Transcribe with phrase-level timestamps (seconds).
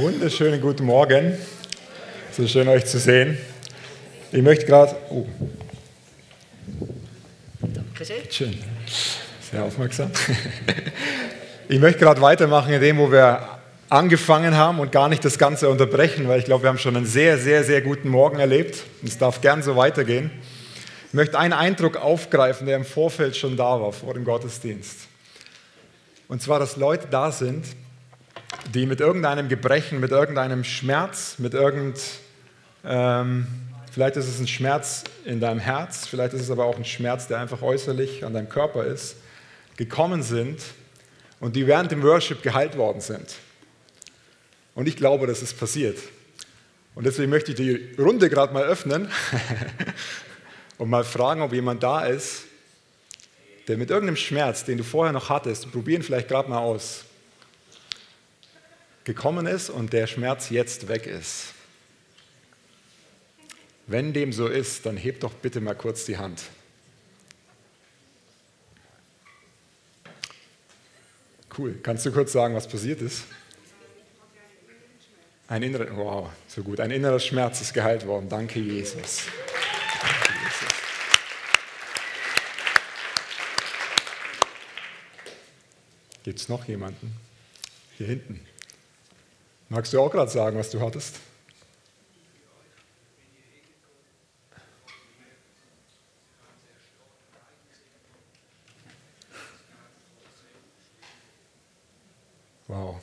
[0.00, 1.36] Wunderschönen guten Morgen.
[2.32, 3.36] So schön euch zu sehen.
[4.32, 4.96] Ich möchte gerade.
[5.10, 5.26] Oh.
[7.60, 8.06] Danke.
[8.30, 8.58] Schön.
[9.50, 10.10] Sehr aufmerksam.
[11.68, 13.46] Ich möchte gerade weitermachen in dem, wo wir
[13.90, 17.04] angefangen haben und gar nicht das Ganze unterbrechen, weil ich glaube, wir haben schon einen
[17.04, 18.82] sehr, sehr, sehr guten Morgen erlebt.
[19.04, 20.30] Es darf gern so weitergehen.
[21.08, 24.96] Ich möchte einen Eindruck aufgreifen, der im Vorfeld schon da war, vor dem Gottesdienst.
[26.26, 27.66] Und zwar, dass Leute da sind,
[28.74, 31.98] die mit irgendeinem Gebrechen, mit irgendeinem Schmerz, mit irgend,
[32.84, 33.46] ähm,
[33.90, 37.26] vielleicht ist es ein Schmerz in deinem Herz, vielleicht ist es aber auch ein Schmerz,
[37.26, 39.16] der einfach äußerlich an deinem Körper ist,
[39.76, 40.60] gekommen sind
[41.40, 43.36] und die während dem Worship geheilt worden sind.
[44.74, 45.98] Und ich glaube, das ist passiert.
[46.94, 49.08] Und deswegen möchte ich die Runde gerade mal öffnen
[50.78, 52.44] und mal fragen, ob jemand da ist,
[53.68, 57.04] der mit irgendeinem Schmerz, den du vorher noch hattest, probieren vielleicht gerade mal aus,
[59.14, 61.54] gekommen ist und der Schmerz jetzt weg ist.
[63.88, 66.42] Wenn dem so ist, dann heb doch bitte mal kurz die Hand.
[71.58, 71.80] Cool.
[71.82, 73.24] Kannst du kurz sagen, was passiert ist?
[75.48, 76.78] Ein innerer, wow, so gut.
[76.78, 78.28] Ein innerer Schmerz ist geheilt worden.
[78.28, 79.22] Danke, Jesus.
[80.00, 80.74] Danke, Jesus.
[86.22, 87.12] Gibt es noch jemanden?
[87.98, 88.46] Hier hinten.
[89.72, 91.20] Magst du auch gerade sagen, was du hattest?
[102.66, 103.00] Wow.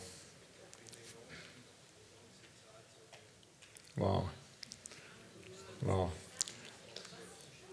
[3.96, 4.30] Wow.
[5.82, 6.12] Wow.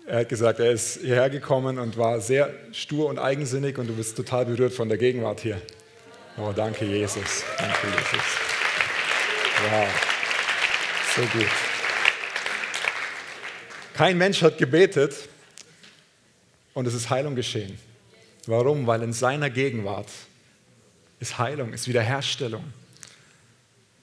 [0.07, 3.97] Er hat gesagt, er ist hierher gekommen und war sehr stur und eigensinnig und du
[3.97, 5.61] bist total berührt von der Gegenwart hier.
[6.37, 7.43] Oh, danke Jesus.
[7.59, 8.44] Danke Jesus.
[9.63, 9.89] Wow,
[11.17, 11.49] so gut.
[13.95, 15.15] Kein Mensch hat gebetet
[16.75, 17.79] und es ist Heilung geschehen.
[18.47, 18.87] Warum?
[18.87, 20.09] Weil in seiner Gegenwart
[21.21, 22.65] ist Heilung, ist Wiederherstellung.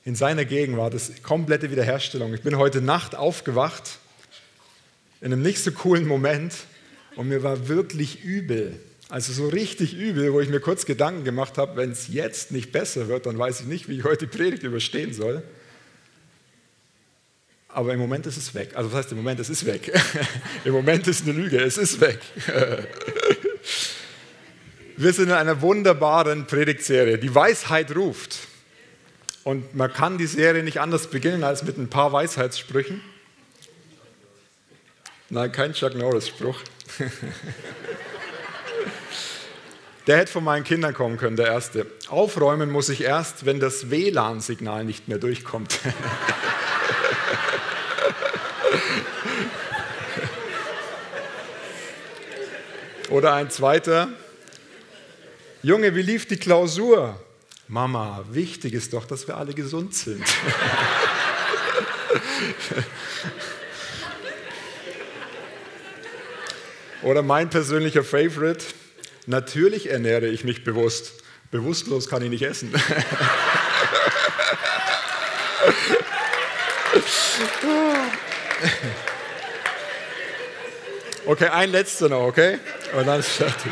[0.05, 2.33] In seiner Gegenwart ist komplette Wiederherstellung.
[2.33, 3.99] Ich bin heute Nacht aufgewacht
[5.19, 6.53] in einem nicht so coolen Moment
[7.15, 8.79] und mir war wirklich übel.
[9.11, 12.71] Also so richtig übel, wo ich mir kurz Gedanken gemacht habe, wenn es jetzt nicht
[12.71, 15.43] besser wird, dann weiß ich nicht, wie ich heute die Predigt überstehen soll.
[17.67, 18.69] Aber im Moment ist es weg.
[18.73, 19.91] Also was heißt im Moment, es ist weg.
[20.63, 22.19] Im Moment ist eine Lüge, es ist weg.
[24.95, 27.17] Wir sind in einer wunderbaren Predigtserie.
[27.17, 28.37] Die Weisheit ruft.
[29.43, 33.01] Und man kann die Serie nicht anders beginnen als mit ein paar Weisheitssprüchen.
[35.29, 36.61] Nein, kein Chuck Norris-Spruch.
[40.07, 41.85] Der hätte von meinen Kindern kommen können, der erste.
[42.07, 45.79] Aufräumen muss ich erst, wenn das WLAN-Signal nicht mehr durchkommt.
[53.09, 54.07] Oder ein zweiter.
[55.61, 57.21] Junge, wie lief die Klausur?
[57.67, 60.23] Mama, wichtig ist doch, dass wir alle gesund sind.
[67.03, 68.65] Oder mein persönlicher Favorite.
[69.27, 71.13] Natürlich ernähre ich mich bewusst.
[71.51, 72.73] Bewusstlos kann ich nicht essen.
[81.25, 82.59] Okay, ein letzter noch, okay?
[82.93, 83.71] Und dann ist fertig.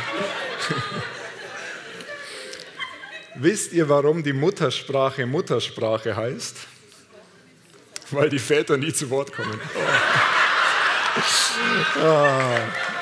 [3.36, 6.56] Wisst ihr, warum die Muttersprache Muttersprache heißt?
[8.12, 9.60] Weil die Väter nie zu Wort kommen.
[9.76, 9.80] Oh.
[12.04, 12.99] Oh.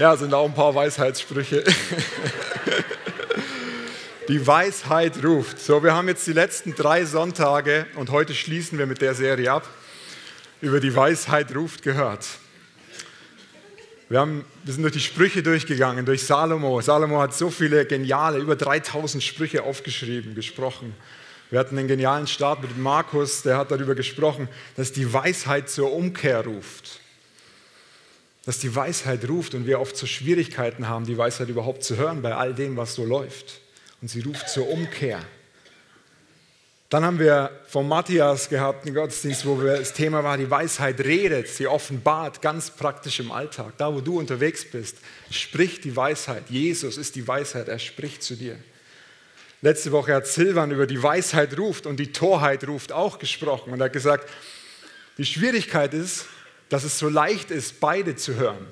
[0.00, 1.62] Ja, sind auch ein paar Weisheitssprüche.
[4.28, 5.60] Die Weisheit ruft.
[5.60, 9.52] So, wir haben jetzt die letzten drei Sonntage und heute schließen wir mit der Serie
[9.52, 9.68] ab.
[10.62, 12.26] Über die Weisheit ruft gehört.
[14.08, 16.80] Wir, haben, wir sind durch die Sprüche durchgegangen, durch Salomo.
[16.80, 20.94] Salomo hat so viele geniale, über 3000 Sprüche aufgeschrieben, gesprochen.
[21.50, 25.92] Wir hatten einen genialen Start mit Markus, der hat darüber gesprochen, dass die Weisheit zur
[25.92, 27.00] Umkehr ruft
[28.50, 32.20] dass die Weisheit ruft und wir oft so Schwierigkeiten haben, die Weisheit überhaupt zu hören
[32.20, 33.60] bei all dem, was so läuft.
[34.02, 35.20] Und sie ruft zur Umkehr.
[36.88, 41.46] Dann haben wir von Matthias gehabt einen Gottesdienst, wo das Thema war, die Weisheit redet,
[41.46, 43.74] sie offenbart ganz praktisch im Alltag.
[43.78, 44.96] Da, wo du unterwegs bist,
[45.30, 46.50] spricht die Weisheit.
[46.50, 48.56] Jesus ist die Weisheit, er spricht zu dir.
[49.62, 53.80] Letzte Woche hat Silvan über die Weisheit ruft und die Torheit ruft auch gesprochen und
[53.80, 54.28] er hat gesagt,
[55.18, 56.26] die Schwierigkeit ist,
[56.70, 58.66] dass es so leicht ist, beide zu hören.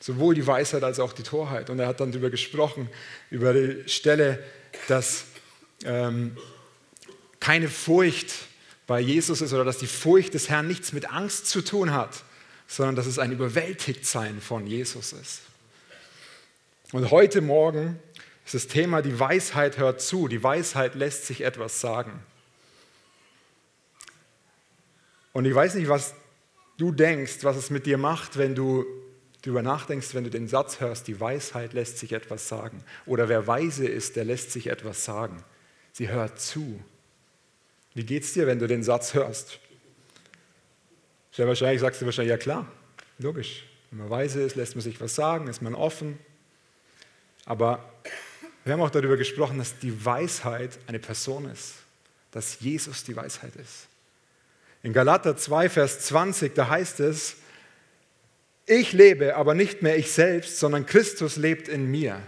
[0.00, 1.70] Sowohl die Weisheit als auch die Torheit.
[1.70, 2.90] Und er hat dann darüber gesprochen,
[3.30, 4.42] über die Stelle,
[4.88, 5.24] dass
[5.84, 6.36] ähm,
[7.38, 8.30] keine Furcht
[8.86, 12.24] bei Jesus ist oder dass die Furcht des Herrn nichts mit Angst zu tun hat,
[12.66, 15.42] sondern dass es ein Überwältigtsein von Jesus ist.
[16.92, 18.00] Und heute Morgen
[18.44, 22.20] ist das Thema, die Weisheit hört zu, die Weisheit lässt sich etwas sagen.
[25.32, 26.14] Und ich weiß nicht, was
[26.80, 28.86] du denkst, was es mit dir macht, wenn du
[29.42, 32.82] darüber nachdenkst, wenn du den Satz hörst, die Weisheit lässt sich etwas sagen.
[33.06, 35.42] Oder wer weise ist, der lässt sich etwas sagen.
[35.92, 36.82] Sie hört zu.
[37.94, 39.58] Wie geht es dir, wenn du den Satz hörst?
[41.32, 42.70] Sehr wahrscheinlich sagst du wahrscheinlich, ja klar,
[43.18, 43.64] logisch.
[43.90, 46.18] Wenn man weise ist, lässt man sich was sagen, ist man offen.
[47.44, 47.92] Aber
[48.64, 51.74] wir haben auch darüber gesprochen, dass die Weisheit eine Person ist,
[52.30, 53.89] dass Jesus die Weisheit ist.
[54.82, 57.36] In Galater 2, Vers 20, da heißt es,
[58.66, 62.20] ich lebe, aber nicht mehr ich selbst, sondern Christus lebt in mir.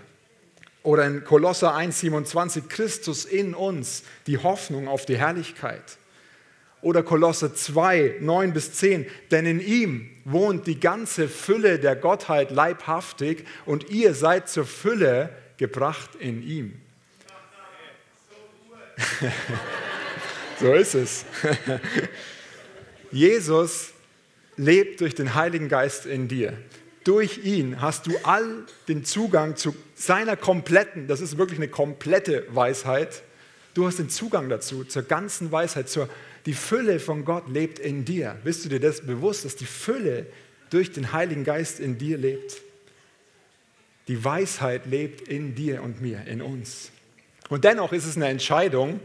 [0.83, 5.99] Oder in Kolosser 1, 27, Christus in uns, die Hoffnung auf die Herrlichkeit.
[6.83, 12.51] Oder Kolosser 2, 9 bis 10, denn in ihm wohnt die ganze Fülle der Gottheit
[12.51, 16.81] leibhaftig und ihr seid zur Fülle gebracht in ihm.
[20.61, 21.25] so ist es.
[23.13, 23.93] Jesus
[24.57, 26.57] lebt durch den Heiligen Geist in dir.
[27.05, 32.47] Durch ihn hast du all den Zugang zu seiner kompletten, das ist wirklich eine komplette
[32.51, 33.23] Weisheit.
[33.75, 36.09] Du hast den Zugang dazu, zur ganzen Weisheit, zur
[36.47, 38.37] die Fülle von Gott lebt in dir.
[38.45, 40.27] Bist du dir das bewusst, dass die Fülle
[40.71, 42.61] durch den Heiligen Geist in dir lebt?
[44.09, 46.91] Die Weisheit lebt in dir und mir, in uns.
[47.49, 49.01] Und dennoch ist es eine Entscheidung,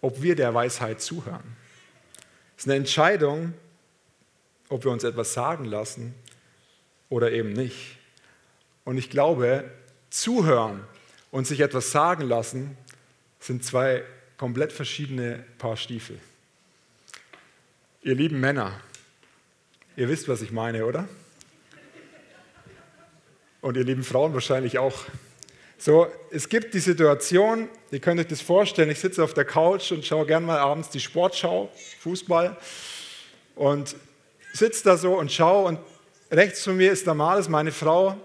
[0.00, 1.61] ob wir der Weisheit zuhören.
[2.62, 3.54] Es ist eine Entscheidung,
[4.68, 6.14] ob wir uns etwas sagen lassen
[7.08, 7.98] oder eben nicht.
[8.84, 9.68] Und ich glaube,
[10.10, 10.84] zuhören
[11.32, 12.76] und sich etwas sagen lassen
[13.40, 14.04] sind zwei
[14.36, 16.20] komplett verschiedene Paar Stiefel.
[18.02, 18.80] Ihr lieben Männer,
[19.96, 21.08] ihr wisst, was ich meine, oder?
[23.60, 25.04] Und ihr lieben Frauen wahrscheinlich auch.
[25.84, 29.90] So, es gibt die Situation, ihr könnt euch das vorstellen, ich sitze auf der Couch
[29.90, 32.56] und schaue gern mal abends die Sportschau, Fußball,
[33.56, 33.96] und
[34.52, 35.80] sitze da so und schaue und
[36.30, 38.16] rechts von mir ist Damaris, meine Frau,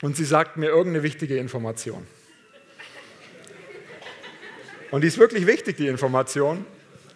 [0.00, 2.06] und sie sagt mir irgendeine wichtige Information.
[4.92, 6.64] Und die ist wirklich wichtig, die Information.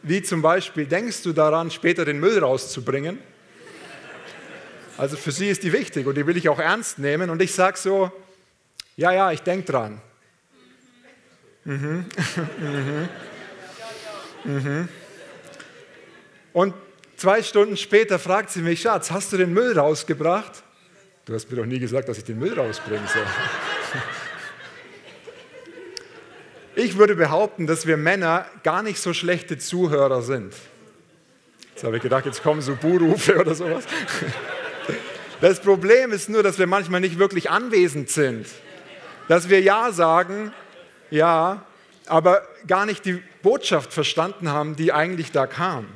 [0.03, 3.21] Wie zum Beispiel, denkst du daran, später den Müll rauszubringen?
[4.99, 7.31] Also für sie ist die wichtig und die will ich auch ernst nehmen.
[7.31, 8.11] Und ich sage so,
[9.00, 9.99] ja, ja, ich denke dran.
[11.64, 12.05] Mhm.
[12.58, 13.08] mhm.
[14.44, 14.88] Mhm.
[16.52, 16.75] Und
[17.17, 20.62] zwei Stunden später fragt sie mich, Schatz, hast du den Müll rausgebracht?
[21.25, 23.25] Du hast mir doch nie gesagt, dass ich den Müll rausbringen soll.
[26.76, 30.55] Ich würde behaupten, dass wir Männer gar nicht so schlechte Zuhörer sind.
[31.75, 33.85] Jetzt habe ich gedacht, jetzt kommen so Buhrufe oder sowas.
[35.41, 38.46] Das Problem ist nur, dass wir manchmal nicht wirklich anwesend sind.
[39.31, 40.53] Dass wir Ja sagen,
[41.09, 41.65] ja,
[42.06, 45.87] aber gar nicht die Botschaft verstanden haben, die eigentlich da kam.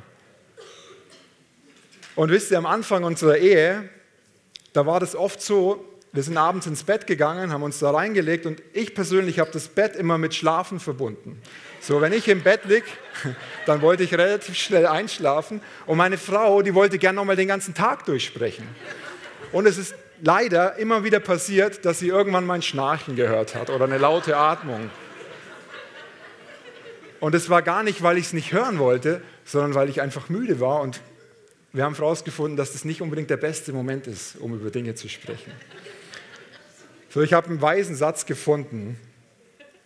[2.15, 3.89] Und wisst ihr, am Anfang unserer Ehe,
[4.71, 5.83] da war das oft so,
[6.13, 9.67] wir sind abends ins Bett gegangen, haben uns da reingelegt und ich persönlich habe das
[9.67, 11.41] Bett immer mit Schlafen verbunden.
[11.81, 12.87] So, wenn ich im Bett liege,
[13.65, 17.73] dann wollte ich relativ schnell einschlafen und meine Frau, die wollte gerne nochmal den ganzen
[17.73, 18.65] Tag durchsprechen.
[19.55, 23.85] Und es ist leider immer wieder passiert, dass sie irgendwann mein Schnarchen gehört hat oder
[23.85, 24.89] eine laute Atmung.
[27.21, 30.27] Und es war gar nicht, weil ich es nicht hören wollte, sondern weil ich einfach
[30.27, 30.99] müde war und
[31.71, 35.07] wir haben herausgefunden, dass das nicht unbedingt der beste Moment ist, um über Dinge zu
[35.07, 35.53] sprechen.
[37.09, 38.99] So, ich habe einen weisen Satz gefunden,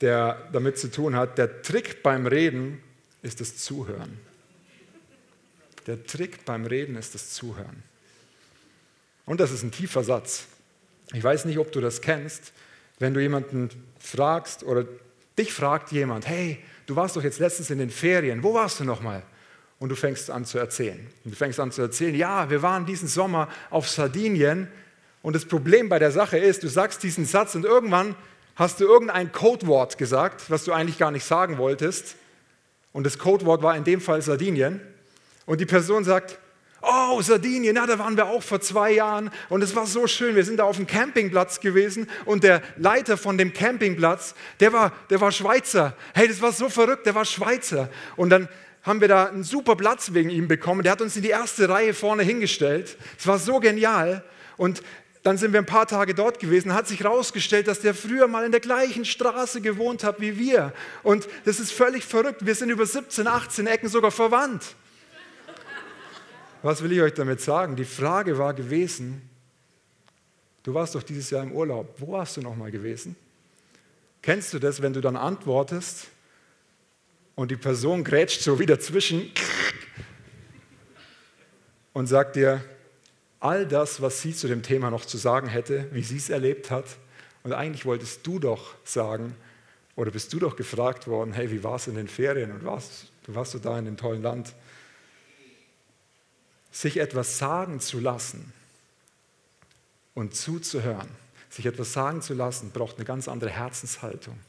[0.01, 2.81] der damit zu tun hat, der Trick beim Reden
[3.21, 4.17] ist das Zuhören.
[5.85, 7.83] Der Trick beim Reden ist das Zuhören.
[9.29, 10.45] Und das ist ein tiefer Satz.
[11.13, 12.51] Ich weiß nicht, ob du das kennst,
[12.97, 13.69] wenn du jemanden
[13.99, 14.85] fragst oder
[15.37, 16.57] dich fragt jemand, hey,
[16.87, 19.21] du warst doch jetzt letztens in den Ferien, wo warst du nochmal?
[19.77, 21.05] Und du fängst an zu erzählen.
[21.23, 24.67] Und du fängst an zu erzählen, ja, wir waren diesen Sommer auf Sardinien
[25.21, 28.15] und das Problem bei der Sache ist, du sagst diesen Satz und irgendwann
[28.55, 32.15] hast du irgendein Codewort gesagt, was du eigentlich gar nicht sagen wolltest.
[32.93, 34.81] Und das Codewort war in dem Fall Sardinien.
[35.45, 36.39] Und die Person sagt,
[36.81, 40.35] oh, Sardinien, ja, da waren wir auch vor zwei Jahren und es war so schön.
[40.35, 44.91] Wir sind da auf dem Campingplatz gewesen und der Leiter von dem Campingplatz, der war,
[45.09, 45.95] der war Schweizer.
[46.13, 47.89] Hey, das war so verrückt, der war Schweizer.
[48.15, 48.47] Und dann
[48.83, 50.83] haben wir da einen super Platz wegen ihm bekommen.
[50.83, 52.97] Der hat uns in die erste Reihe vorne hingestellt.
[53.17, 54.23] Es war so genial.
[54.57, 54.81] Und
[55.23, 58.45] dann sind wir ein paar Tage dort gewesen, hat sich herausgestellt, dass der früher mal
[58.45, 60.73] in der gleichen Straße gewohnt hat wie wir.
[61.03, 62.45] Und das ist völlig verrückt.
[62.45, 64.75] Wir sind über 17, 18 Ecken sogar verwandt.
[66.61, 67.75] Was will ich euch damit sagen?
[67.77, 69.21] Die Frage war gewesen,
[70.63, 71.95] du warst doch dieses Jahr im Urlaub.
[71.97, 73.15] Wo warst du noch mal gewesen?
[74.21, 76.07] Kennst du das, wenn du dann antwortest
[77.35, 79.31] und die Person grätscht so wieder zwischen
[81.93, 82.61] und sagt dir,
[83.39, 86.69] all das, was sie zu dem Thema noch zu sagen hätte, wie sie es erlebt
[86.71, 86.85] hat.
[87.43, 89.33] Und eigentlich wolltest du doch sagen,
[89.95, 93.07] oder bist du doch gefragt worden, hey, wie war es in den Ferien und warst,
[93.27, 94.53] warst du da in dem tollen Land?
[96.79, 98.53] Sich etwas sagen zu lassen
[100.13, 101.09] und zuzuhören,
[101.49, 104.39] sich etwas sagen zu lassen, braucht eine ganz andere Herzenshaltung.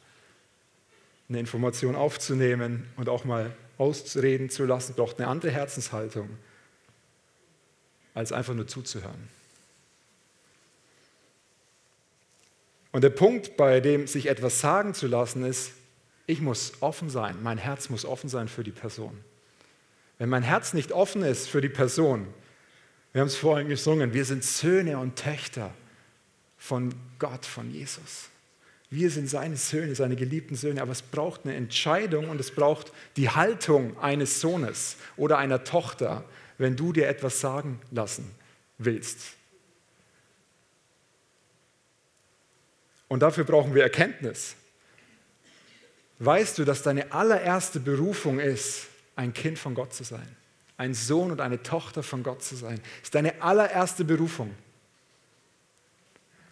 [1.29, 6.31] Eine Information aufzunehmen und auch mal ausreden zu lassen, braucht eine andere Herzenshaltung
[8.15, 9.29] als einfach nur zuzuhören.
[12.93, 15.73] Und der Punkt, bei dem sich etwas sagen zu lassen, ist,
[16.29, 19.19] ich muss offen sein, mein Herz muss offen sein für die Person.
[20.21, 22.27] Wenn mein Herz nicht offen ist für die Person,
[23.13, 25.73] wir haben es vorhin gesungen, wir sind Söhne und Töchter
[26.59, 28.29] von Gott, von Jesus.
[28.91, 32.93] Wir sind seine Söhne, seine geliebten Söhne, aber es braucht eine Entscheidung und es braucht
[33.17, 36.23] die Haltung eines Sohnes oder einer Tochter,
[36.59, 38.31] wenn du dir etwas sagen lassen
[38.77, 39.21] willst.
[43.09, 44.55] Und dafür brauchen wir Erkenntnis.
[46.19, 50.27] Weißt du, dass deine allererste Berufung ist, ein Kind von Gott zu sein?
[50.77, 52.81] Ein Sohn und eine Tochter von Gott zu sein?
[52.83, 54.51] Das ist deine allererste Berufung.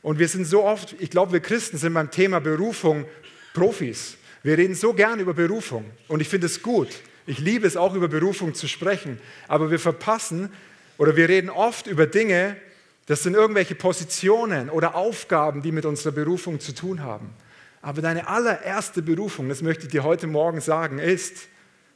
[0.02, 3.04] Und wir sind so oft, ich glaube, wir Christen sind beim Thema Berufung
[3.52, 4.16] Profis.
[4.42, 6.88] Wir reden so gern über Berufung und ich finde es gut.
[7.26, 10.50] Ich liebe es auch über Berufung zu sprechen, aber wir verpassen
[10.96, 12.56] oder wir reden oft über Dinge,
[13.06, 17.30] das sind irgendwelche Positionen oder Aufgaben, die mit unserer Berufung zu tun haben.
[17.82, 21.48] Aber deine allererste Berufung, das möchte ich dir heute Morgen sagen, ist,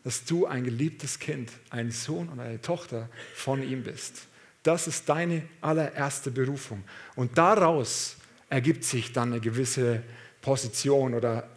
[0.04, 4.26] dass du ein geliebtes Kind, ein Sohn und eine Tochter von ihm bist.
[4.62, 6.84] Das ist deine allererste Berufung.
[7.16, 8.16] Und daraus
[8.48, 10.02] ergibt sich dann eine gewisse
[10.40, 11.48] Position oder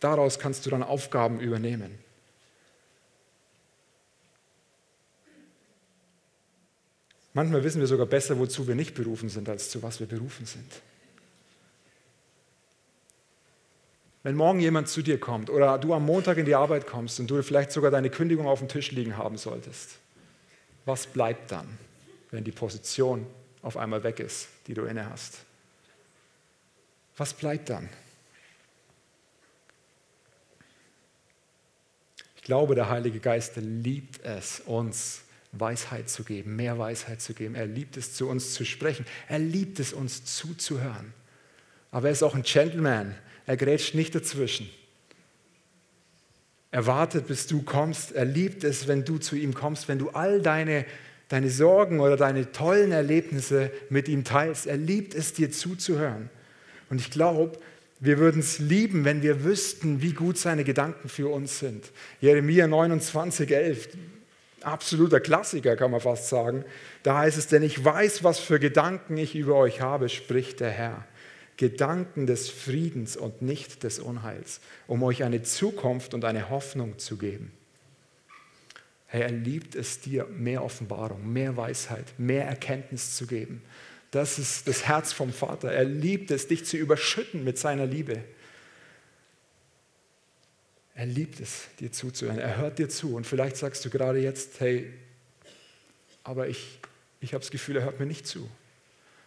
[0.00, 1.98] daraus kannst du dann Aufgaben übernehmen.
[7.34, 10.46] Manchmal wissen wir sogar besser, wozu wir nicht berufen sind, als zu was wir berufen
[10.46, 10.82] sind.
[14.28, 17.30] Wenn morgen jemand zu dir kommt oder du am Montag in die Arbeit kommst und
[17.30, 20.00] du vielleicht sogar deine Kündigung auf dem Tisch liegen haben solltest,
[20.84, 21.66] was bleibt dann,
[22.30, 23.26] wenn die Position
[23.62, 25.38] auf einmal weg ist, die du inne hast?
[27.16, 27.88] Was bleibt dann?
[32.36, 37.54] Ich glaube, der Heilige Geist liebt es, uns Weisheit zu geben, mehr Weisheit zu geben.
[37.54, 39.06] Er liebt es, zu uns zu sprechen.
[39.26, 41.14] Er liebt es, uns zuzuhören.
[41.90, 43.14] Aber er ist auch ein Gentleman.
[43.48, 44.68] Er grätscht nicht dazwischen.
[46.70, 48.12] Er wartet, bis du kommst.
[48.12, 50.84] Er liebt es, wenn du zu ihm kommst, wenn du all deine,
[51.30, 54.66] deine Sorgen oder deine tollen Erlebnisse mit ihm teilst.
[54.66, 56.28] Er liebt es, dir zuzuhören.
[56.90, 57.58] Und ich glaube,
[58.00, 61.90] wir würden es lieben, wenn wir wüssten, wie gut seine Gedanken für uns sind.
[62.20, 63.88] Jeremia 29, 11
[64.60, 66.66] absoluter Klassiker, kann man fast sagen.
[67.02, 70.70] Da heißt es, denn ich weiß, was für Gedanken ich über euch habe, spricht der
[70.70, 71.06] Herr.
[71.58, 77.18] Gedanken des Friedens und nicht des Unheils, um euch eine Zukunft und eine Hoffnung zu
[77.18, 77.52] geben.
[79.06, 83.62] Herr, er liebt es dir, mehr Offenbarung, mehr Weisheit, mehr Erkenntnis zu geben.
[84.12, 85.72] Das ist das Herz vom Vater.
[85.72, 88.22] Er liebt es, dich zu überschütten mit seiner Liebe.
[90.94, 92.38] Er liebt es, dir zuzuhören.
[92.38, 93.16] Er hört dir zu.
[93.16, 94.92] Und vielleicht sagst du gerade jetzt, hey,
[96.22, 96.78] aber ich,
[97.20, 98.48] ich habe das Gefühl, er hört mir nicht zu.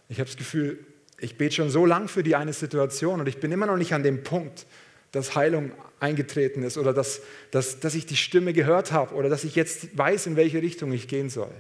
[0.08, 0.80] Ich habe das Gefühl,
[1.22, 3.94] ich bete schon so lang für die eine Situation und ich bin immer noch nicht
[3.94, 4.66] an dem Punkt,
[5.12, 9.44] dass Heilung eingetreten ist oder dass, dass, dass ich die Stimme gehört habe oder dass
[9.44, 11.51] ich jetzt weiß, in welche Richtung ich gehen soll.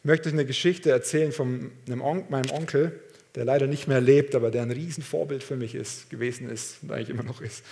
[0.00, 3.00] Ich möchte euch eine Geschichte erzählen von On meinem Onkel,
[3.36, 6.90] der leider nicht mehr lebt, aber der ein Riesenvorbild für mich ist, gewesen ist und
[6.90, 7.62] eigentlich immer noch ist.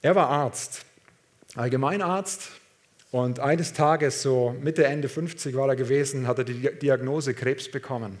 [0.00, 0.84] Er war Arzt,
[1.54, 2.50] Allgemeinarzt
[3.10, 7.70] und eines Tages, so Mitte, Ende 50 war er gewesen, hat er die Diagnose Krebs
[7.70, 8.18] bekommen.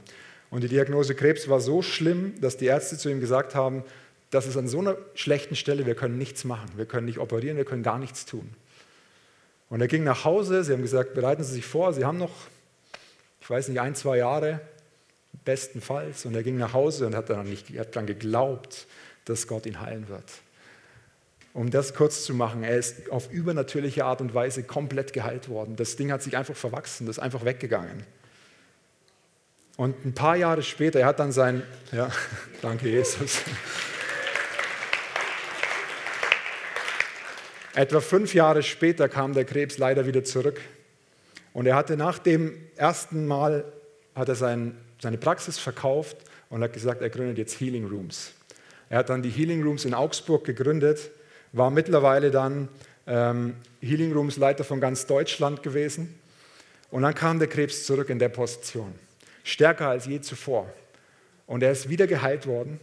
[0.52, 3.84] Und die Diagnose Krebs war so schlimm, dass die Ärzte zu ihm gesagt haben,
[4.28, 7.56] das ist an so einer schlechten Stelle, wir können nichts machen, wir können nicht operieren,
[7.56, 8.52] wir können gar nichts tun.
[9.70, 12.34] Und er ging nach Hause, sie haben gesagt, bereiten Sie sich vor, Sie haben noch,
[13.40, 14.60] ich weiß nicht, ein, zwei Jahre,
[15.42, 16.26] bestenfalls.
[16.26, 18.86] Und er ging nach Hause und hat dann, nicht, hat dann geglaubt,
[19.24, 20.30] dass Gott ihn heilen wird.
[21.54, 25.76] Um das kurz zu machen, er ist auf übernatürliche Art und Weise komplett geheilt worden.
[25.76, 28.04] Das Ding hat sich einfach verwachsen, das ist einfach weggegangen.
[29.76, 31.62] Und ein paar Jahre später, er hat dann sein,
[31.92, 32.10] ja,
[32.62, 33.42] danke Jesus.
[37.74, 40.60] Etwa fünf Jahre später kam der Krebs leider wieder zurück.
[41.54, 43.64] Und er hatte nach dem ersten Mal
[44.14, 46.16] hat er sein, seine Praxis verkauft
[46.50, 48.32] und hat gesagt, er gründet jetzt Healing Rooms.
[48.90, 51.10] Er hat dann die Healing Rooms in Augsburg gegründet,
[51.52, 52.68] war mittlerweile dann
[53.06, 56.18] ähm, Healing Rooms Leiter von ganz Deutschland gewesen.
[56.90, 58.92] Und dann kam der Krebs zurück in der Position,
[59.44, 60.72] stärker als je zuvor.
[61.46, 62.80] Und er ist wieder geheilt worden.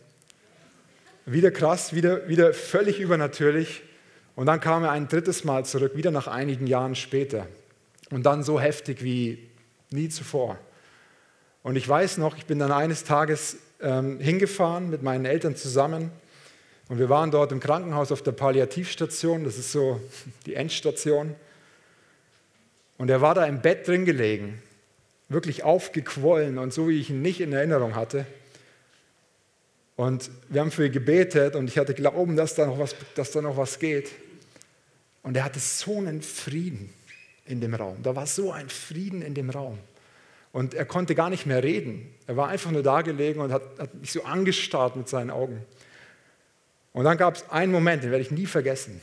[1.26, 3.84] Wieder krass, wieder, wieder völlig übernatürlich.
[4.36, 7.48] Und dann kam er ein drittes Mal zurück, wieder nach einigen Jahren später.
[8.10, 9.50] Und dann so heftig wie
[9.92, 10.58] nie zuvor.
[11.62, 16.12] Und ich weiß noch, ich bin dann eines Tages ähm, hingefahren mit meinen Eltern zusammen.
[16.88, 20.02] Und wir waren dort im Krankenhaus auf der Palliativstation, das ist so
[20.46, 21.36] die Endstation.
[22.98, 24.62] Und er war da im Bett drin gelegen,
[25.30, 28.26] wirklich aufgequollen und so, wie ich ihn nicht in Erinnerung hatte.
[29.96, 33.32] Und wir haben für ihn gebetet und ich hatte Glauben, dass da noch was, dass
[33.32, 34.12] da noch was geht.
[35.24, 36.94] Und er hatte so einen Frieden
[37.46, 37.98] in dem Raum.
[38.02, 39.78] Da war so ein Frieden in dem Raum.
[40.52, 42.12] Und er konnte gar nicht mehr reden.
[42.26, 45.64] Er war einfach nur da gelegen und hat, hat mich so angestarrt mit seinen Augen.
[46.94, 49.02] Und dann gab es einen Moment, den werde ich nie vergessen.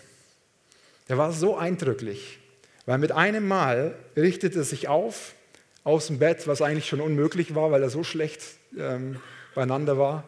[1.08, 2.40] Der war so eindrücklich,
[2.84, 5.35] weil mit einem Mal richtete er sich auf
[5.86, 8.42] aus dem Bett, was eigentlich schon unmöglich war, weil er so schlecht
[8.76, 9.20] ähm,
[9.54, 10.24] beieinander war.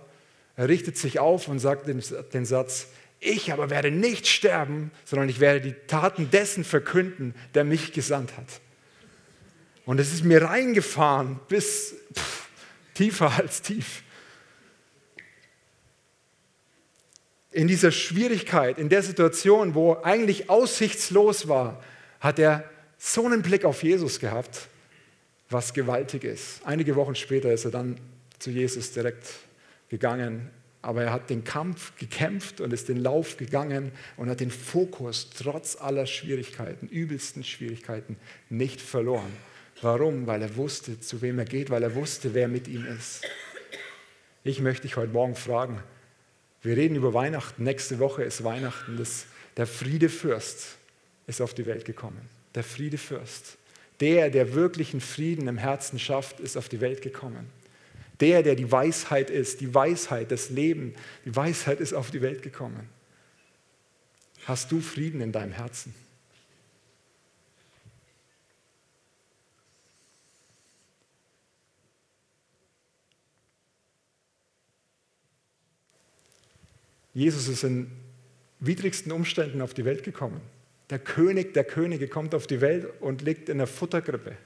[0.55, 2.01] Er richtet sich auf und sagt den,
[2.33, 2.87] den Satz,
[3.19, 8.37] ich aber werde nicht sterben, sondern ich werde die Taten dessen verkünden, der mich gesandt
[8.37, 8.47] hat.
[9.85, 12.49] Und es ist mir reingefahren bis pff,
[12.95, 14.05] tiefer als tief.
[17.51, 21.83] In dieser Schwierigkeit, in der Situation, wo eigentlich aussichtslos war,
[22.21, 22.63] hat er
[22.97, 24.69] so einen Blick auf Jesus gehabt,
[25.51, 26.61] was gewaltig ist.
[26.65, 27.99] Einige Wochen später ist er dann
[28.39, 29.27] zu Jesus direkt
[29.89, 30.51] gegangen
[30.81, 35.29] aber er hat den Kampf gekämpft und ist den Lauf gegangen und hat den Fokus
[35.37, 38.17] trotz aller Schwierigkeiten, übelsten Schwierigkeiten,
[38.49, 39.33] nicht verloren.
[39.83, 40.27] Warum?
[40.27, 43.23] Weil er wusste, zu wem er geht, weil er wusste, wer mit ihm ist.
[44.45, 45.83] Ich möchte dich heute Morgen fragen,
[46.63, 50.77] wir reden über Weihnachten, nächste Woche ist Weihnachten, das, der Friedefürst
[51.27, 52.21] ist auf die Welt gekommen.
[52.55, 53.59] Der Friedefürst.
[54.01, 57.51] Der, der wirklichen Frieden im Herzen schafft, ist auf die Welt gekommen.
[58.21, 62.43] Der, der die Weisheit ist, die Weisheit, das Leben, die Weisheit ist auf die Welt
[62.43, 62.89] gekommen.
[64.45, 65.95] Hast du Frieden in deinem Herzen?
[77.15, 77.91] Jesus ist in
[78.61, 80.41] widrigsten Umständen auf die Welt gekommen.
[80.91, 84.37] Der König der Könige kommt auf die Welt und liegt in der Futtergrippe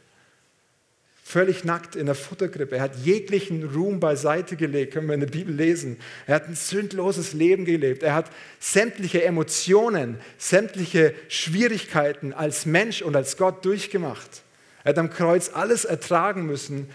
[1.32, 2.76] völlig nackt in der Futtergrippe.
[2.76, 5.98] Er hat jeglichen Ruhm beiseite gelegt, können wir in der Bibel lesen.
[6.26, 8.02] Er hat ein sündloses Leben gelebt.
[8.02, 14.42] Er hat sämtliche Emotionen, sämtliche Schwierigkeiten als Mensch und als Gott durchgemacht.
[14.84, 16.90] Er hat am Kreuz alles ertragen müssen.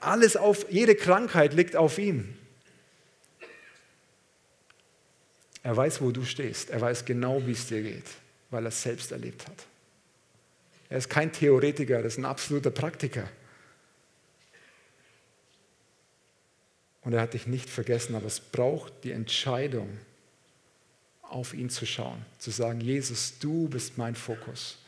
[0.00, 2.34] Alles auf, jede Krankheit liegt auf ihm.
[5.62, 6.70] Er weiß, wo du stehst.
[6.70, 8.06] Er weiß genau, wie es dir geht,
[8.50, 9.66] weil er es selbst erlebt hat.
[10.88, 13.28] Er ist kein Theoretiker, das ist ein absoluter Praktiker.
[17.02, 19.88] Und er hat dich nicht vergessen, aber es braucht die Entscheidung,
[21.22, 24.78] auf ihn zu schauen, zu sagen, Jesus, du bist mein Fokus.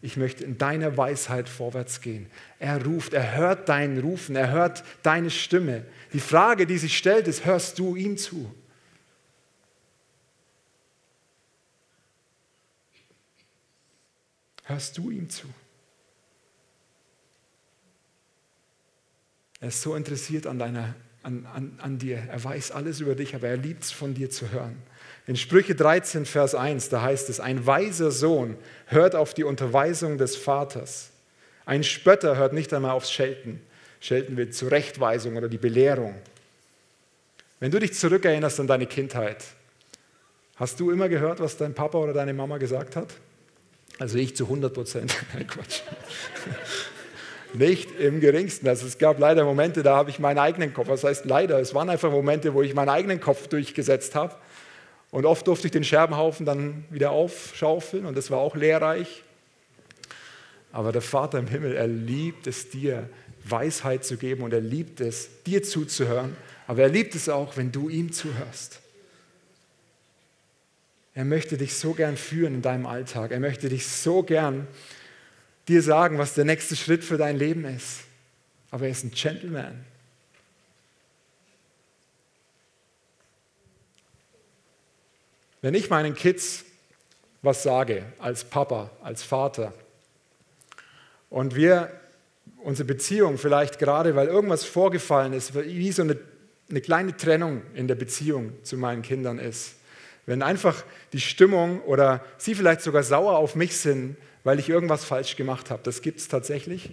[0.00, 2.30] Ich möchte in deiner Weisheit vorwärts gehen.
[2.58, 5.84] Er ruft, er hört deinen Rufen, er hört deine Stimme.
[6.12, 8.52] Die Frage, die sich stellt, ist, hörst du ihm zu?
[14.68, 15.46] Hörst du ihm zu?
[19.60, 22.18] Er ist so interessiert an deiner an, an, an dir.
[22.18, 24.76] Er weiß alles über dich, aber er liebt es von dir zu hören.
[25.26, 30.18] In Sprüche 13, Vers 1, da heißt es, ein weiser Sohn hört auf die Unterweisung
[30.18, 31.10] des Vaters.
[31.64, 33.60] Ein Spötter hört nicht einmal aufs Schelten.
[34.00, 36.14] Schelten wird Zurechtweisung oder die Belehrung.
[37.58, 39.44] Wenn du dich zurückerinnerst an deine Kindheit,
[40.56, 43.14] hast du immer gehört, was dein Papa oder deine Mama gesagt hat?
[43.98, 45.14] Also ich zu 100 Prozent.
[45.48, 45.80] Quatsch.
[47.54, 48.68] Nicht im geringsten.
[48.68, 51.74] Also es gab leider Momente, da habe ich meinen eigenen Kopf, was heißt leider, es
[51.74, 54.36] waren einfach Momente, wo ich meinen eigenen Kopf durchgesetzt habe.
[55.10, 59.22] Und oft durfte ich den Scherbenhaufen dann wieder aufschaufeln und das war auch lehrreich.
[60.70, 63.08] Aber der Vater im Himmel, er liebt es dir,
[63.44, 66.36] Weisheit zu geben und er liebt es, dir zuzuhören.
[66.66, 68.80] Aber er liebt es auch, wenn du ihm zuhörst.
[71.18, 73.32] Er möchte dich so gern führen in deinem Alltag.
[73.32, 74.68] Er möchte dich so gern
[75.66, 78.02] dir sagen, was der nächste Schritt für dein Leben ist.
[78.70, 79.84] Aber er ist ein Gentleman.
[85.60, 86.64] Wenn ich meinen Kids
[87.42, 89.74] was sage, als Papa, als Vater,
[91.30, 91.90] und wir
[92.58, 96.16] unsere Beziehung vielleicht gerade, weil irgendwas vorgefallen ist, wie so eine,
[96.70, 99.77] eine kleine Trennung in der Beziehung zu meinen Kindern ist,
[100.28, 105.02] wenn einfach die Stimmung oder sie vielleicht sogar sauer auf mich sind, weil ich irgendwas
[105.02, 105.80] falsch gemacht habe.
[105.84, 106.90] Das gibt es tatsächlich.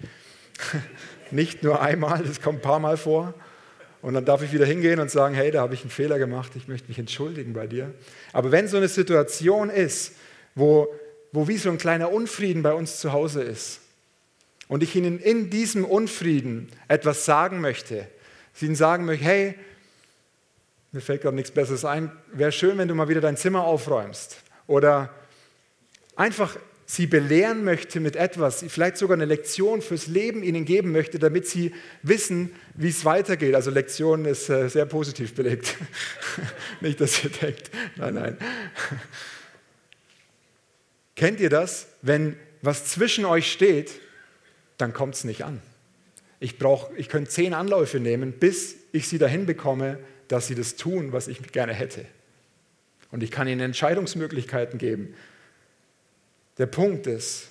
[1.32, 3.34] Nicht nur einmal, das kommt ein paar Mal vor.
[4.02, 6.54] Und dann darf ich wieder hingehen und sagen, hey, da habe ich einen Fehler gemacht,
[6.56, 7.94] ich möchte mich entschuldigen bei dir.
[8.32, 10.14] Aber wenn so eine Situation ist,
[10.54, 10.88] wo,
[11.34, 13.82] wo wie so ein kleiner Unfrieden bei uns zu Hause ist,
[14.70, 18.08] und ich Ihnen in diesem Unfrieden etwas sagen möchte,
[18.54, 19.56] Sie Ihnen sagen möchte, hey,
[20.96, 24.38] mir fällt gerade nichts Besseres ein, wäre schön, wenn du mal wieder dein Zimmer aufräumst.
[24.68, 25.14] Oder
[26.16, 31.18] einfach Sie belehren möchte mit etwas, vielleicht sogar eine Lektion fürs Leben Ihnen geben möchte,
[31.18, 33.56] damit Sie wissen, wie es weitergeht.
[33.56, 35.76] Also Lektion ist äh, sehr positiv belegt.
[36.82, 38.38] Nicht, dass ihr denkt, nein, nein.
[41.16, 44.00] Kennt ihr das, wenn was zwischen euch steht
[44.78, 45.62] dann kommt es nicht an.
[46.40, 46.56] Ich,
[46.98, 51.28] ich könnte zehn Anläufe nehmen, bis ich sie dahin bekomme, dass sie das tun, was
[51.28, 52.06] ich gerne hätte.
[53.12, 55.16] Und ich kann ihnen Entscheidungsmöglichkeiten geben.
[56.58, 57.50] Der Punkt ist,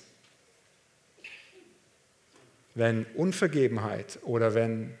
[2.75, 4.93] wenn Unvergebenheit oder wenn,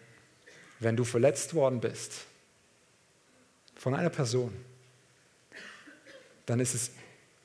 [0.79, 2.25] wenn du verletzt worden bist
[3.75, 4.53] von einer Person,
[6.45, 6.91] dann ist es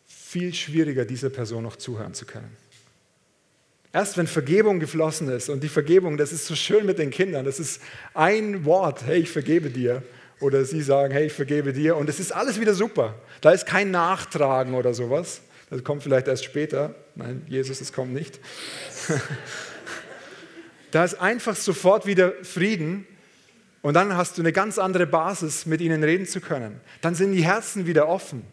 [0.07, 2.57] viel schwieriger, dieser Person noch zuhören zu können.
[3.93, 7.45] Erst wenn Vergebung geflossen ist und die Vergebung, das ist so schön mit den Kindern,
[7.45, 7.83] das ist
[8.15, 10.03] ein Wort, hey, ich vergebe dir.
[10.41, 11.97] Oder sie sagen, hey, ich vergebe dir.
[11.97, 13.15] Und es ist alles wieder super.
[13.41, 15.43] Da ist kein Nachtragen oder sowas.
[15.69, 16.95] Das kommt vielleicht erst später.
[17.15, 18.41] Nein, Jesus, es kommt nicht.
[20.91, 23.07] da ist einfach sofort wieder Frieden.
[23.83, 26.81] Und dann hast du eine ganz andere Basis, mit ihnen reden zu können.
[27.01, 28.45] Dann sind die Herzen wieder offen.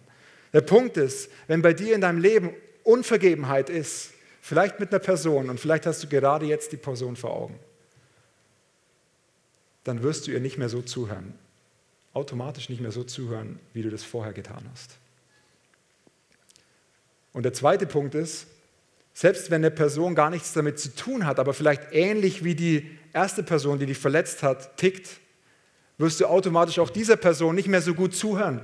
[0.53, 2.51] Der Punkt ist, wenn bei dir in deinem Leben
[2.83, 4.11] Unvergebenheit ist,
[4.47, 7.59] Vielleicht mit einer Person und vielleicht hast du gerade jetzt die Person vor Augen.
[9.83, 11.37] Dann wirst du ihr nicht mehr so zuhören.
[12.17, 14.97] Automatisch nicht mehr so zuhören, wie du das vorher getan hast.
[17.31, 18.47] Und der zweite Punkt ist,
[19.13, 22.89] selbst wenn eine Person gar nichts damit zu tun hat, aber vielleicht ähnlich wie die
[23.13, 25.19] erste Person, die dich verletzt hat, tickt,
[25.99, 28.61] wirst du automatisch auch dieser Person nicht mehr so gut zuhören.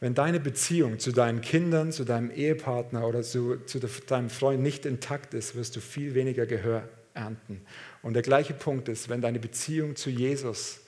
[0.00, 4.86] Wenn deine Beziehung zu deinen Kindern, zu deinem Ehepartner oder zu, zu deinem Freund nicht
[4.86, 7.60] intakt ist, wirst du viel weniger Gehör ernten.
[8.02, 10.80] Und der gleiche Punkt ist, wenn deine Beziehung zu Jesus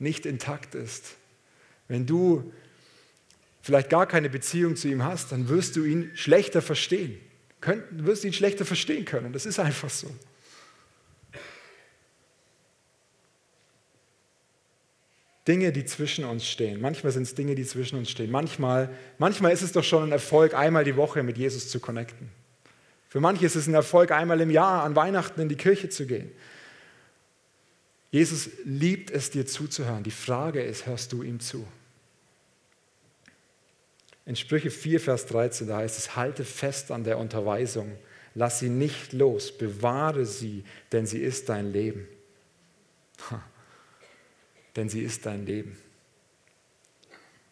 [0.00, 1.14] nicht intakt ist,
[1.86, 2.52] wenn du
[3.62, 7.18] vielleicht gar keine Beziehung zu ihm hast, dann wirst du ihn schlechter verstehen.
[7.60, 9.32] Könnt, wirst ihn schlechter verstehen können.
[9.32, 10.10] Das ist einfach so.
[15.48, 16.80] Dinge, die zwischen uns stehen.
[16.80, 18.30] Manchmal sind es Dinge, die zwischen uns stehen.
[18.30, 22.28] Manchmal, manchmal ist es doch schon ein Erfolg, einmal die Woche mit Jesus zu connecten.
[23.08, 26.06] Für manche ist es ein Erfolg, einmal im Jahr an Weihnachten in die Kirche zu
[26.06, 26.30] gehen.
[28.10, 30.02] Jesus liebt es, dir zuzuhören.
[30.02, 31.66] Die Frage ist, hörst du ihm zu?
[34.26, 37.96] In Sprüche 4, Vers 13, da heißt es, halte fest an der Unterweisung,
[38.34, 42.06] lass sie nicht los, bewahre sie, denn sie ist dein Leben
[44.76, 45.76] denn sie ist dein Leben.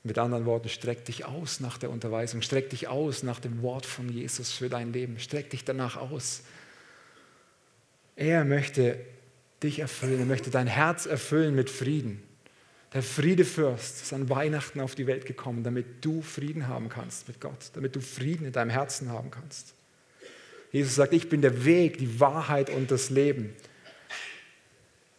[0.03, 3.85] Mit anderen Worten, streck dich aus nach der Unterweisung, streck dich aus nach dem Wort
[3.85, 6.43] von Jesus für dein Leben, streck dich danach aus.
[8.15, 8.99] Er möchte
[9.63, 12.23] dich erfüllen, er möchte dein Herz erfüllen mit Frieden.
[12.93, 17.41] Der Friedefürst ist an Weihnachten auf die Welt gekommen, damit du Frieden haben kannst mit
[17.41, 19.75] Gott, damit du Frieden in deinem Herzen haben kannst.
[20.73, 23.55] Jesus sagt, ich bin der Weg, die Wahrheit und das Leben.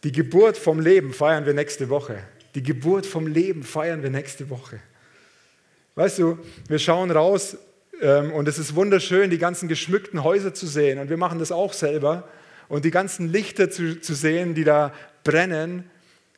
[0.04, 2.22] Die Geburt vom Leben feiern wir nächste Woche.
[2.54, 4.80] Die Geburt vom Leben feiern wir nächste Woche.
[5.96, 7.56] Weißt du, wir schauen raus
[8.00, 10.98] ähm, und es ist wunderschön, die ganzen geschmückten Häuser zu sehen.
[10.98, 12.28] Und wir machen das auch selber.
[12.68, 14.92] Und die ganzen Lichter zu, zu sehen, die da
[15.24, 15.90] brennen.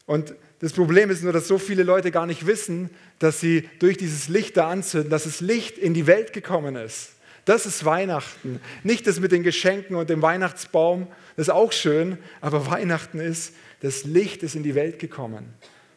[0.07, 3.96] Und das Problem ist nur, dass so viele Leute gar nicht wissen, dass sie durch
[3.96, 7.12] dieses Licht da anzünden, dass das Licht in die Welt gekommen ist.
[7.50, 8.60] Das ist Weihnachten.
[8.84, 13.56] Nicht das mit den Geschenken und dem Weihnachtsbaum, das ist auch schön, aber Weihnachten ist,
[13.80, 15.52] das Licht ist in die Welt gekommen.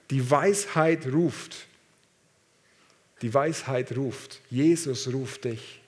[0.10, 1.68] Die Weisheit ruft.
[3.22, 4.42] Die Weisheit ruft.
[4.50, 5.80] Jesus ruft dich.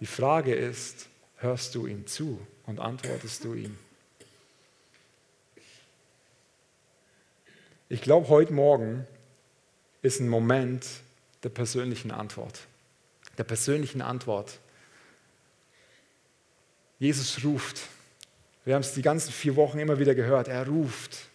[0.00, 3.76] Die Frage ist, hörst du ihm zu und antwortest du ihm?
[7.90, 9.06] Ich glaube, heute Morgen
[10.00, 10.86] ist ein Moment
[11.42, 12.60] der persönlichen Antwort.
[13.36, 14.60] Der persönlichen Antwort.
[17.04, 17.82] Jesus ruft.
[18.64, 20.48] Wir haben es die ganzen vier Wochen immer wieder gehört.
[20.48, 21.28] Er ruft.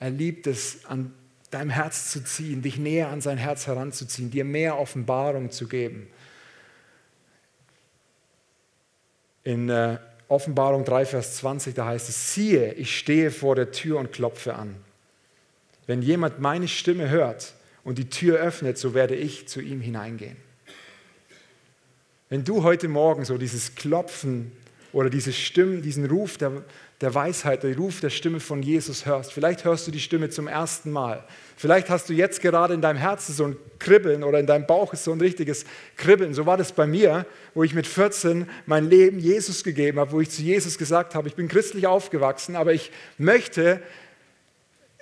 [0.00, 1.14] Er liebt es, an
[1.52, 6.08] deinem Herz zu ziehen, dich näher an sein Herz heranzuziehen, dir mehr Offenbarung zu geben.
[9.44, 14.00] In äh, Offenbarung 3, Vers 20, da heißt es, siehe, ich stehe vor der Tür
[14.00, 14.74] und klopfe an.
[15.86, 20.36] Wenn jemand meine Stimme hört und die Tür öffnet, so werde ich zu ihm hineingehen.
[22.28, 24.50] Wenn du heute Morgen so dieses Klopfen
[24.96, 26.64] oder diese Stimme, diesen Ruf der,
[27.02, 30.48] der Weisheit, den Ruf der Stimme von Jesus hörst, vielleicht hörst du die Stimme zum
[30.48, 31.22] ersten Mal,
[31.54, 34.94] vielleicht hast du jetzt gerade in deinem Herzen so ein Kribbeln oder in deinem Bauch
[34.94, 35.66] ist so ein richtiges
[35.98, 36.32] Kribbeln.
[36.32, 40.20] So war das bei mir, wo ich mit 14 mein Leben Jesus gegeben habe, wo
[40.22, 43.82] ich zu Jesus gesagt habe, ich bin christlich aufgewachsen, aber ich möchte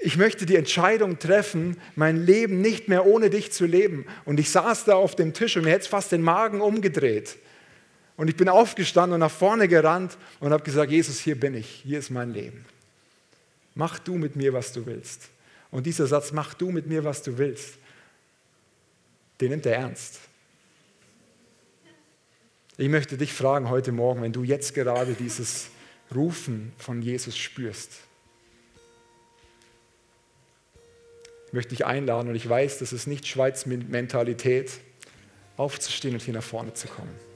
[0.00, 4.07] ich möchte die Entscheidung treffen, mein Leben nicht mehr ohne dich zu leben.
[4.24, 7.37] Und ich saß da auf dem Tisch und mir hätte fast den Magen umgedreht.
[8.16, 11.83] Und ich bin aufgestanden und nach vorne gerannt und habe gesagt, Jesus, hier bin ich,
[11.85, 12.64] hier ist mein Leben.
[13.74, 15.29] Mach du mit mir, was du willst.
[15.70, 17.74] Und dieser Satz, mach du mit mir, was du willst,
[19.40, 20.20] den nimmt er ernst.
[22.77, 25.68] Ich möchte dich fragen heute Morgen, wenn du jetzt gerade dieses
[26.14, 27.92] Rufen von Jesus spürst,
[31.50, 34.72] möchte ich einladen und ich weiß, das ist nicht Schweiz-Mentalität,
[35.57, 37.33] aufzustehen und hier nach vorne zu kommen.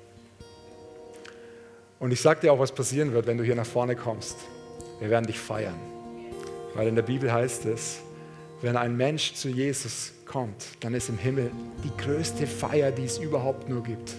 [2.01, 4.37] Und ich sage dir auch, was passieren wird, wenn du hier nach vorne kommst.
[5.01, 5.79] Wir werden dich feiern.
[6.75, 7.99] Weil in der Bibel heißt es,
[8.61, 11.51] wenn ein Mensch zu Jesus kommt, dann ist im Himmel
[11.85, 14.15] die größte Feier, die es überhaupt nur gibt.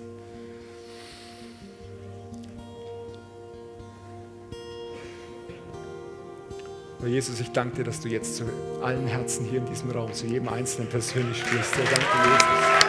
[7.02, 8.44] Oh Jesus, ich danke dir, dass du jetzt zu
[8.82, 11.78] allen Herzen hier in diesem Raum, zu jedem Einzelnen persönlich sprichst.
[11.78, 12.89] Ja, danke, Jesus.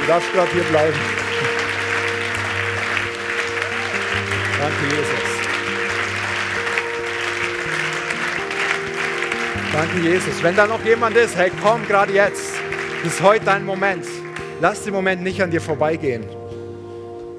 [0.00, 0.98] Du darfst, gerade hier bleiben.
[4.58, 5.30] Danke, Jesus.
[9.72, 10.42] Danke, Jesus.
[10.42, 12.52] Wenn da noch jemand ist, hey, komm gerade jetzt.
[13.02, 14.04] Das ist heute dein Moment.
[14.60, 16.24] Lass den Moment nicht an dir vorbeigehen.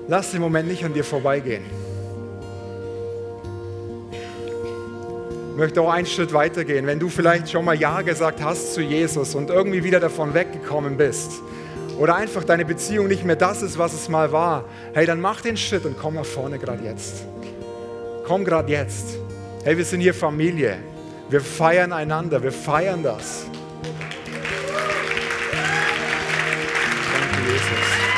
[0.07, 1.63] Lass den Moment nicht an dir vorbeigehen.
[5.51, 6.87] Ich möchte auch einen Schritt weitergehen.
[6.87, 10.97] Wenn du vielleicht schon mal Ja gesagt hast zu Jesus und irgendwie wieder davon weggekommen
[10.97, 11.41] bist
[12.01, 15.41] oder einfach deine Beziehung nicht mehr das ist, was es mal war, hey, dann mach
[15.41, 17.27] den Schritt und komm nach vorne gerade jetzt.
[18.25, 19.19] Komm gerade jetzt.
[19.63, 20.77] Hey, wir sind hier Familie.
[21.29, 23.45] Wir feiern einander, wir feiern das.
[27.13, 28.10] Danke, Jesus.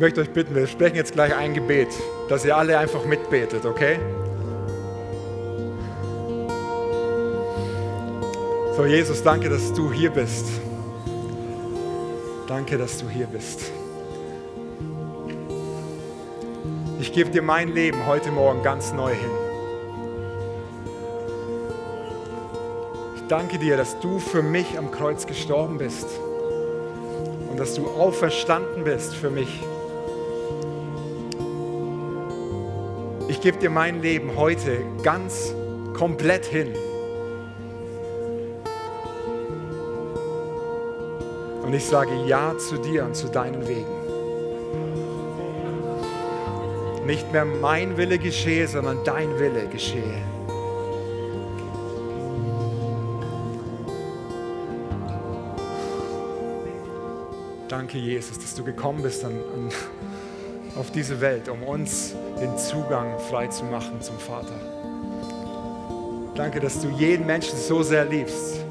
[0.00, 1.88] Ich möchte euch bitten, wir sprechen jetzt gleich ein Gebet,
[2.30, 3.98] dass ihr alle einfach mitbetet, okay?
[8.74, 10.46] So, Jesus, danke, dass du hier bist.
[12.48, 13.60] Danke, dass du hier bist.
[16.98, 19.30] Ich gebe dir mein Leben heute Morgen ganz neu hin.
[23.16, 26.06] Ich danke dir, dass du für mich am Kreuz gestorben bist
[27.50, 29.60] und dass du auferstanden bist für mich.
[33.40, 35.54] Ich gebe dir mein Leben heute ganz
[35.94, 36.74] komplett hin.
[41.62, 43.86] Und ich sage Ja zu dir und zu deinen Wegen.
[47.06, 50.20] Nicht mehr mein Wille geschehe, sondern dein Wille geschehe.
[57.68, 59.70] Danke, Jesus, dass du gekommen bist an, an
[60.80, 64.54] auf diese Welt, um uns den Zugang frei zu machen zum Vater.
[66.34, 68.64] Danke, dass du jeden Menschen so sehr liebst,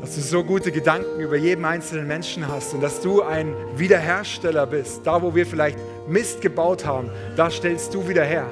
[0.00, 4.64] dass du so gute Gedanken über jeden einzelnen Menschen hast und dass du ein Wiederhersteller
[4.66, 5.00] bist.
[5.04, 8.46] Da, wo wir vielleicht Mist gebaut haben, da stellst du wieder her.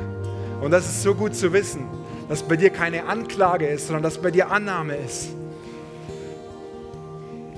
[0.61, 1.87] Und das ist so gut zu wissen,
[2.29, 5.29] dass bei dir keine Anklage ist, sondern dass bei dir Annahme ist.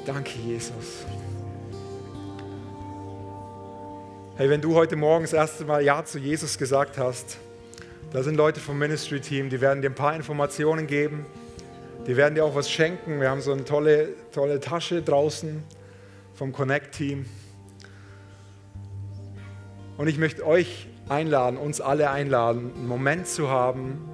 [0.05, 1.07] Danke, Jesus.
[4.37, 7.39] Hey, wenn du heute Morgen das erste Mal Ja zu Jesus gesagt hast,
[8.13, 11.25] da sind Leute vom Ministry-Team, die werden dir ein paar Informationen geben.
[12.09, 13.21] Die werden dir auch was schenken.
[13.21, 15.63] Wir haben so eine tolle, tolle Tasche draußen
[16.35, 17.27] vom Connect-Team.
[19.99, 24.11] Und ich möchte euch einladen, uns alle einladen, einen Moment zu haben.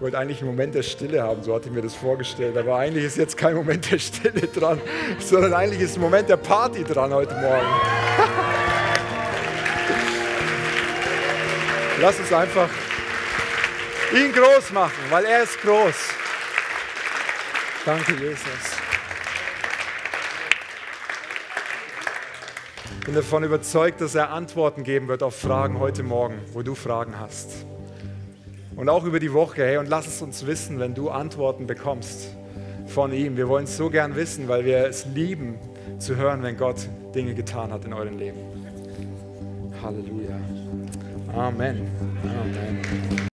[0.00, 2.56] Ich wollte eigentlich einen Moment der Stille haben, so hatte ich mir das vorgestellt.
[2.56, 4.80] Aber eigentlich ist jetzt kein Moment der Stille dran,
[5.18, 7.66] sondern eigentlich ist ein Moment der Party dran heute Morgen.
[12.00, 12.70] Lass uns einfach
[14.14, 15.94] ihn groß machen, weil er ist groß.
[17.84, 18.40] Danke, Jesus.
[23.00, 26.74] Ich bin davon überzeugt, dass er Antworten geben wird auf Fragen heute Morgen, wo du
[26.74, 27.66] Fragen hast.
[28.76, 29.62] Und auch über die Woche.
[29.62, 32.34] Hey, und lass es uns wissen, wenn du Antworten bekommst
[32.86, 33.36] von ihm.
[33.36, 35.56] Wir wollen es so gern wissen, weil wir es lieben
[35.98, 38.38] zu hören, wenn Gott Dinge getan hat in eurem Leben.
[39.82, 40.36] Halleluja.
[41.34, 41.88] Amen.
[42.22, 43.29] Amen.